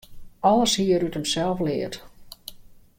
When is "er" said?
0.95-1.05